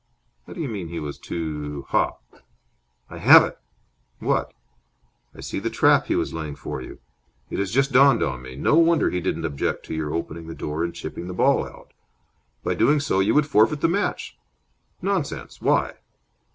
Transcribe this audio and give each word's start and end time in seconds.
"How 0.47 0.53
do 0.53 0.61
you 0.61 0.67
mean 0.67 0.87
he 0.87 0.99
was 0.99 1.19
too 1.19 1.85
ha?" 1.89 2.13
"I 3.07 3.19
have 3.19 3.43
it!" 3.43 3.59
"What?" 4.17 4.51
"I 5.35 5.41
see 5.41 5.59
the 5.59 5.69
trap 5.69 6.07
he 6.07 6.15
was 6.15 6.33
laying 6.33 6.55
for 6.55 6.81
you. 6.81 6.97
It 7.51 7.59
has 7.59 7.69
just 7.69 7.91
dawned 7.91 8.23
on 8.23 8.41
me. 8.41 8.55
No 8.55 8.73
wonder 8.79 9.11
he 9.11 9.21
didn't 9.21 9.45
object 9.45 9.85
to 9.85 9.93
your 9.93 10.11
opening 10.11 10.47
the 10.47 10.55
door 10.55 10.83
and 10.83 10.91
chipping 10.95 11.27
the 11.27 11.35
ball 11.35 11.67
out. 11.67 11.93
By 12.63 12.73
doing 12.73 12.99
so 12.99 13.19
you 13.19 13.35
would 13.35 13.45
forfeit 13.45 13.81
the 13.81 13.87
match." 13.89 14.35
"Nonsense! 15.03 15.61
Why?" 15.61 15.93